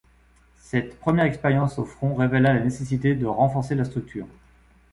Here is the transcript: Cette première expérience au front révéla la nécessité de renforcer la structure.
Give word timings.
Cette 0.57 0.99
première 0.99 1.25
expérience 1.25 1.77
au 1.77 1.85
front 1.85 2.15
révéla 2.15 2.53
la 2.55 2.63
nécessité 2.63 3.13
de 3.13 3.27
renforcer 3.27 3.75
la 3.75 3.85
structure. 3.85 4.25